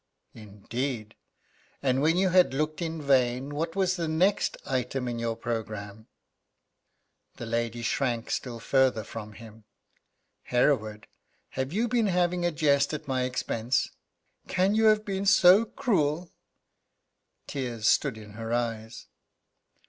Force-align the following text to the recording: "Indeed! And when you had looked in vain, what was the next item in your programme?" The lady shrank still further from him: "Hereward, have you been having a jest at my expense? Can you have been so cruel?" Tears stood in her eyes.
"Indeed! 0.33 1.13
And 1.83 2.01
when 2.01 2.17
you 2.17 2.29
had 2.29 2.55
looked 2.55 2.81
in 2.81 3.03
vain, 3.03 3.53
what 3.53 3.75
was 3.75 3.97
the 3.97 4.07
next 4.07 4.57
item 4.65 5.07
in 5.07 5.19
your 5.19 5.35
programme?" 5.35 6.07
The 7.35 7.45
lady 7.45 7.83
shrank 7.83 8.31
still 8.31 8.59
further 8.59 9.03
from 9.03 9.33
him: 9.33 9.63
"Hereward, 10.45 11.05
have 11.49 11.71
you 11.71 11.87
been 11.87 12.07
having 12.07 12.43
a 12.43 12.51
jest 12.51 12.95
at 12.95 13.07
my 13.07 13.25
expense? 13.25 13.91
Can 14.47 14.73
you 14.73 14.85
have 14.85 15.05
been 15.05 15.27
so 15.27 15.65
cruel?" 15.65 16.31
Tears 17.45 17.87
stood 17.87 18.17
in 18.17 18.31
her 18.31 18.51
eyes. 18.51 19.05